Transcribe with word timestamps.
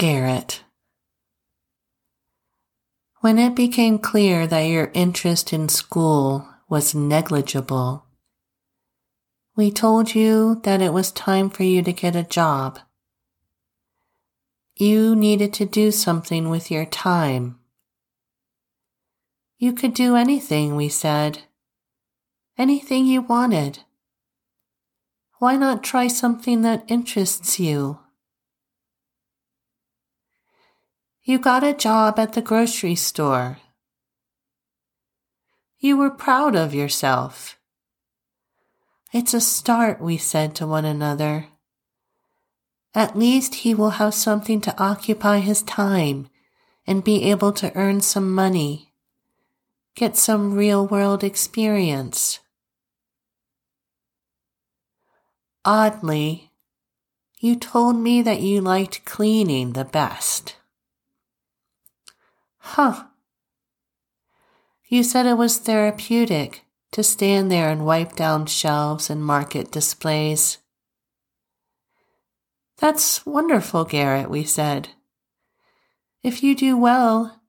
Garrett. 0.00 0.64
When 3.20 3.38
it 3.38 3.54
became 3.54 3.98
clear 3.98 4.46
that 4.46 4.60
your 4.60 4.90
interest 4.94 5.52
in 5.52 5.68
school 5.68 6.48
was 6.70 6.94
negligible, 6.94 8.06
we 9.54 9.70
told 9.70 10.14
you 10.14 10.62
that 10.64 10.80
it 10.80 10.94
was 10.94 11.12
time 11.12 11.50
for 11.50 11.64
you 11.64 11.82
to 11.82 11.92
get 11.92 12.16
a 12.16 12.22
job. 12.22 12.78
You 14.74 15.14
needed 15.14 15.52
to 15.52 15.66
do 15.66 15.90
something 15.90 16.48
with 16.48 16.70
your 16.70 16.86
time. 16.86 17.58
You 19.58 19.74
could 19.74 19.92
do 19.92 20.16
anything, 20.16 20.76
we 20.76 20.88
said. 20.88 21.42
Anything 22.56 23.04
you 23.04 23.20
wanted. 23.20 23.80
Why 25.40 25.56
not 25.56 25.84
try 25.84 26.08
something 26.08 26.62
that 26.62 26.86
interests 26.88 27.60
you? 27.60 27.98
You 31.22 31.38
got 31.38 31.62
a 31.62 31.74
job 31.74 32.18
at 32.18 32.32
the 32.32 32.40
grocery 32.40 32.94
store. 32.94 33.58
You 35.78 35.98
were 35.98 36.10
proud 36.10 36.56
of 36.56 36.74
yourself. 36.74 37.58
It's 39.12 39.34
a 39.34 39.40
start, 39.40 40.00
we 40.00 40.16
said 40.16 40.54
to 40.56 40.66
one 40.66 40.86
another. 40.86 41.48
At 42.94 43.18
least 43.18 43.56
he 43.56 43.74
will 43.74 43.90
have 43.90 44.14
something 44.14 44.60
to 44.62 44.82
occupy 44.82 45.40
his 45.40 45.62
time 45.62 46.28
and 46.86 47.04
be 47.04 47.24
able 47.30 47.52
to 47.52 47.74
earn 47.76 48.00
some 48.00 48.34
money, 48.34 48.94
get 49.94 50.16
some 50.16 50.54
real 50.54 50.86
world 50.86 51.22
experience. 51.22 52.40
Oddly, 55.64 56.50
you 57.38 57.56
told 57.56 57.96
me 57.96 58.22
that 58.22 58.40
you 58.40 58.62
liked 58.62 59.04
cleaning 59.04 59.74
the 59.74 59.84
best. 59.84 60.56
Huh. 62.60 63.04
You 64.88 65.02
said 65.02 65.26
it 65.26 65.36
was 65.36 65.58
therapeutic 65.58 66.64
to 66.92 67.02
stand 67.02 67.50
there 67.50 67.68
and 67.70 67.84
wipe 67.84 68.16
down 68.16 68.46
shelves 68.46 69.10
and 69.10 69.24
market 69.24 69.70
displays. 69.70 70.58
That's 72.78 73.26
wonderful, 73.26 73.84
Garrett, 73.84 74.30
we 74.30 74.44
said. 74.44 74.90
If 76.22 76.42
you 76.42 76.54
do 76.54 76.76
well, 76.76 77.40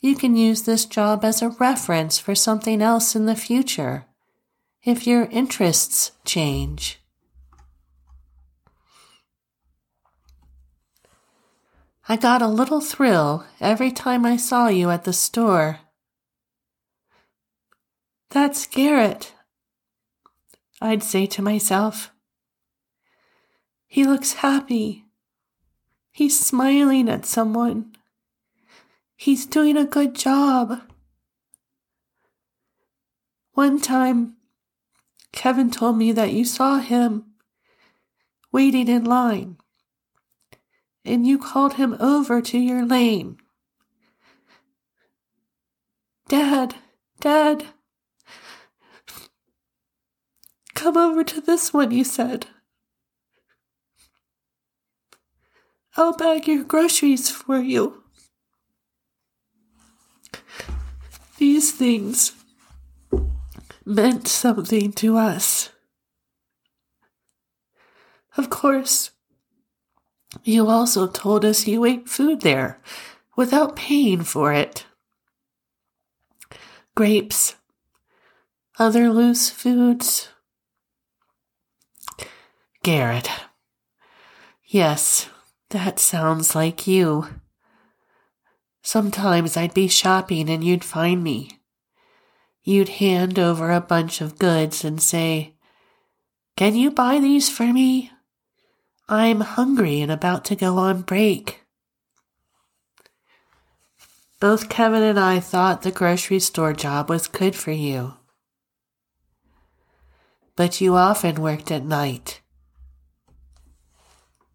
you 0.00 0.16
can 0.16 0.36
use 0.36 0.62
this 0.62 0.84
job 0.86 1.24
as 1.24 1.42
a 1.42 1.50
reference 1.50 2.18
for 2.18 2.34
something 2.34 2.80
else 2.80 3.14
in 3.14 3.26
the 3.26 3.36
future, 3.36 4.06
if 4.82 5.06
your 5.06 5.24
interests 5.26 6.12
change. 6.24 7.00
I 12.10 12.16
got 12.16 12.42
a 12.42 12.48
little 12.48 12.80
thrill 12.80 13.44
every 13.60 13.92
time 13.92 14.26
I 14.26 14.36
saw 14.36 14.66
you 14.66 14.90
at 14.90 15.04
the 15.04 15.12
store. 15.12 15.78
That's 18.30 18.66
Garrett, 18.66 19.32
I'd 20.80 21.04
say 21.04 21.26
to 21.26 21.40
myself. 21.40 22.10
He 23.86 24.02
looks 24.02 24.32
happy. 24.42 25.04
He's 26.10 26.36
smiling 26.36 27.08
at 27.08 27.26
someone. 27.26 27.92
He's 29.14 29.46
doing 29.46 29.76
a 29.76 29.84
good 29.84 30.16
job. 30.16 30.80
One 33.52 33.80
time, 33.80 34.34
Kevin 35.30 35.70
told 35.70 35.96
me 35.96 36.10
that 36.10 36.32
you 36.32 36.44
saw 36.44 36.80
him 36.80 37.26
waiting 38.50 38.88
in 38.88 39.04
line 39.04 39.58
and 41.04 41.26
you 41.26 41.38
called 41.38 41.74
him 41.74 41.96
over 42.00 42.40
to 42.42 42.58
your 42.58 42.84
lane. 42.84 43.38
Dad, 46.28 46.76
Dad, 47.20 47.64
come 50.74 50.96
over 50.96 51.24
to 51.24 51.40
this 51.40 51.72
one, 51.72 51.90
you 51.90 52.04
said. 52.04 52.46
I'll 55.96 56.16
bag 56.16 56.46
your 56.46 56.64
groceries 56.64 57.30
for 57.30 57.58
you. 57.58 58.04
These 61.38 61.72
things 61.72 62.32
meant 63.84 64.28
something 64.28 64.92
to 64.92 65.16
us. 65.16 65.70
Of 68.36 68.50
course, 68.50 69.10
you 70.44 70.68
also 70.68 71.06
told 71.06 71.44
us 71.44 71.66
you 71.66 71.84
ate 71.84 72.08
food 72.08 72.42
there 72.42 72.80
without 73.36 73.76
paying 73.76 74.22
for 74.22 74.52
it. 74.52 74.86
Grapes, 76.94 77.56
other 78.78 79.10
loose 79.10 79.50
foods. 79.50 80.28
Garrett. 82.82 83.28
Yes, 84.66 85.28
that 85.70 85.98
sounds 85.98 86.54
like 86.54 86.86
you. 86.86 87.26
Sometimes 88.82 89.56
I'd 89.56 89.74
be 89.74 89.88
shopping 89.88 90.48
and 90.48 90.64
you'd 90.64 90.84
find 90.84 91.22
me. 91.22 91.60
You'd 92.62 92.88
hand 92.88 93.38
over 93.38 93.70
a 93.70 93.80
bunch 93.80 94.20
of 94.20 94.38
goods 94.38 94.84
and 94.84 95.00
say, 95.00 95.54
Can 96.56 96.74
you 96.74 96.90
buy 96.90 97.18
these 97.18 97.50
for 97.50 97.72
me? 97.72 98.10
I'm 99.12 99.40
hungry 99.40 100.02
and 100.02 100.12
about 100.12 100.44
to 100.44 100.54
go 100.54 100.78
on 100.78 101.02
break. 101.02 101.64
Both 104.38 104.68
Kevin 104.68 105.02
and 105.02 105.18
I 105.18 105.40
thought 105.40 105.82
the 105.82 105.90
grocery 105.90 106.38
store 106.38 106.72
job 106.72 107.10
was 107.10 107.26
good 107.26 107.56
for 107.56 107.72
you. 107.72 108.14
But 110.54 110.80
you 110.80 110.94
often 110.94 111.42
worked 111.42 111.72
at 111.72 111.84
night. 111.84 112.40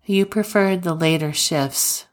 You 0.06 0.26
preferred 0.26 0.84
the 0.84 0.96
later 0.96 1.34
shifts. 1.34 2.06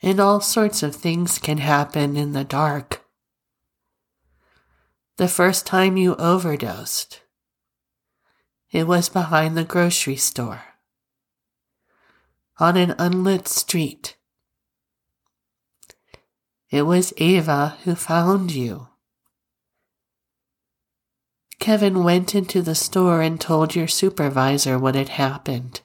And 0.00 0.18
all 0.18 0.40
sorts 0.40 0.82
of 0.82 0.96
things 0.96 1.38
can 1.38 1.58
happen 1.58 2.16
in 2.16 2.32
the 2.32 2.44
dark. 2.44 3.04
The 5.18 5.28
first 5.28 5.66
time 5.66 5.98
you 5.98 6.14
overdosed, 6.16 7.20
it 8.74 8.88
was 8.88 9.08
behind 9.08 9.56
the 9.56 9.62
grocery 9.62 10.16
store, 10.16 10.60
on 12.58 12.76
an 12.76 12.92
unlit 12.98 13.46
street. 13.46 14.16
It 16.70 16.82
was 16.82 17.12
Ava 17.18 17.76
who 17.84 17.94
found 17.94 18.50
you. 18.50 18.88
Kevin 21.60 22.02
went 22.02 22.34
into 22.34 22.62
the 22.62 22.74
store 22.74 23.22
and 23.22 23.40
told 23.40 23.76
your 23.76 23.86
supervisor 23.86 24.76
what 24.76 24.96
had 24.96 25.10
happened. 25.10 25.82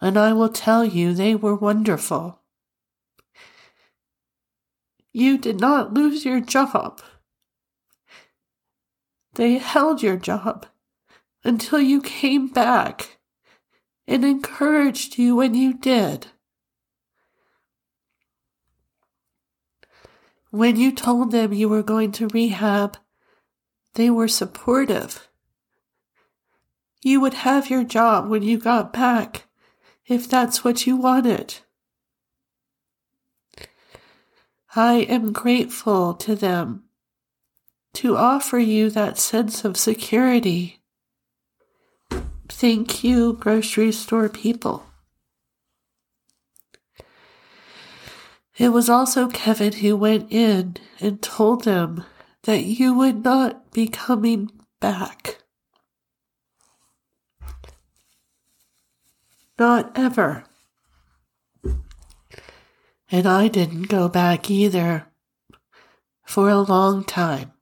And 0.00 0.16
I 0.16 0.32
will 0.32 0.48
tell 0.48 0.84
you, 0.84 1.12
they 1.12 1.34
were 1.34 1.56
wonderful. 1.56 2.38
You 5.12 5.38
did 5.38 5.58
not 5.58 5.92
lose 5.92 6.24
your 6.24 6.38
job. 6.40 7.02
They 9.34 9.58
held 9.58 10.04
your 10.04 10.16
job 10.16 10.66
until 11.44 11.80
you 11.80 12.00
came 12.00 12.48
back 12.48 13.18
and 14.06 14.24
encouraged 14.24 15.18
you 15.18 15.36
when 15.36 15.54
you 15.54 15.74
did. 15.74 16.28
When 20.50 20.76
you 20.76 20.92
told 20.92 21.32
them 21.32 21.52
you 21.52 21.68
were 21.68 21.82
going 21.82 22.12
to 22.12 22.28
rehab, 22.28 22.98
they 23.94 24.10
were 24.10 24.28
supportive. 24.28 25.28
You 27.02 27.20
would 27.20 27.34
have 27.34 27.70
your 27.70 27.84
job 27.84 28.28
when 28.28 28.42
you 28.42 28.58
got 28.58 28.92
back, 28.92 29.44
if 30.06 30.28
that's 30.28 30.62
what 30.62 30.86
you 30.86 30.96
wanted. 30.96 31.56
I 34.76 34.94
am 34.94 35.32
grateful 35.32 36.14
to 36.14 36.34
them 36.34 36.84
to 37.94 38.16
offer 38.16 38.58
you 38.58 38.90
that 38.90 39.18
sense 39.18 39.64
of 39.64 39.76
security 39.76 40.81
Thank 42.62 43.02
you, 43.02 43.32
grocery 43.32 43.90
store 43.90 44.28
people. 44.28 44.86
It 48.56 48.68
was 48.68 48.88
also 48.88 49.26
Kevin 49.26 49.72
who 49.72 49.96
went 49.96 50.30
in 50.30 50.76
and 51.00 51.20
told 51.20 51.64
them 51.64 52.04
that 52.44 52.62
you 52.62 52.94
would 52.94 53.24
not 53.24 53.72
be 53.72 53.88
coming 53.88 54.48
back. 54.80 55.38
Not 59.58 59.90
ever. 59.98 60.44
And 63.10 63.26
I 63.26 63.48
didn't 63.48 63.88
go 63.88 64.08
back 64.08 64.48
either 64.48 65.08
for 66.24 66.48
a 66.48 66.60
long 66.60 67.02
time. 67.02 67.54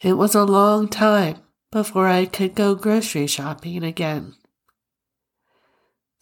It 0.00 0.12
was 0.12 0.36
a 0.36 0.44
long 0.44 0.86
time 0.86 1.38
before 1.70 2.08
I 2.08 2.24
could 2.24 2.54
go 2.54 2.74
grocery 2.74 3.26
shopping 3.26 3.84
again. 3.84 4.34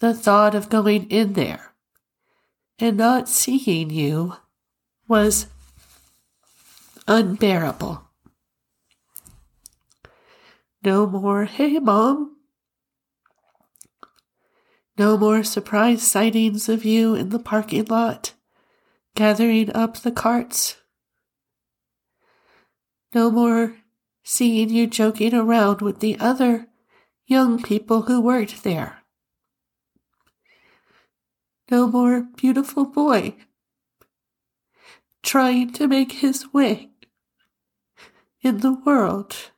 The 0.01 0.13
thought 0.13 0.55
of 0.55 0.69
going 0.69 1.09
in 1.11 1.35
there 1.35 1.73
and 2.79 2.97
not 2.97 3.29
seeing 3.29 3.91
you 3.91 4.35
was 5.09 5.47
unbearable. 7.07 8.03
No 10.85 11.07
more, 11.07 11.45
hey, 11.45 11.79
Mom. 11.79 12.37
No 14.99 15.17
more 15.19 15.43
surprise 15.45 16.03
sightings 16.03 16.69
of 16.69 16.85
you 16.85 17.15
in 17.15 17.31
the 17.31 17.39
parking 17.39 17.85
lot, 17.87 18.33
gathering 19.15 19.75
up 19.75 19.99
the 19.99 20.13
carts. 20.13 20.77
No 23.15 23.31
more 23.31 23.77
seeing 24.29 24.69
you 24.69 24.89
joking 24.89 25.33
around 25.33 25.81
with 25.81 26.01
the 26.01 26.19
other 26.19 26.67
young 27.27 27.63
people 27.63 28.03
who 28.03 28.21
worked 28.21 28.65
there. 28.65 28.99
No 31.71 31.87
more 31.87 32.27
beautiful 32.37 32.87
boy 32.87 33.37
trying 35.23 35.73
to 35.75 35.87
make 35.87 36.11
his 36.11 36.53
way 36.53 36.91
in 38.43 38.59
the 38.59 38.73
world. 38.73 39.53